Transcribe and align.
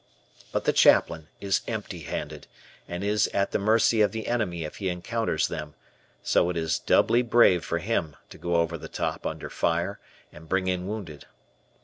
But 0.51 0.63
the 0.65 0.73
chaplain 0.73 1.27
is 1.39 1.61
empty 1.67 1.99
handed, 1.99 2.47
and 2.87 3.03
is 3.03 3.27
at 3.35 3.51
the 3.51 3.59
mercy 3.59 4.01
of 4.01 4.11
the 4.11 4.25
enemy 4.25 4.63
if 4.63 4.77
he 4.77 4.89
encounters 4.89 5.47
them, 5.47 5.75
so 6.23 6.49
it 6.49 6.57
is 6.57 6.79
doubly 6.79 7.21
brave 7.21 7.63
for 7.63 7.77
him 7.77 8.15
to 8.31 8.39
go 8.39 8.55
over 8.55 8.79
the 8.79 8.89
top, 8.89 9.27
under 9.27 9.47
fire, 9.47 9.99
and 10.33 10.49
bring 10.49 10.65
in 10.67 10.87
wounded. 10.87 11.27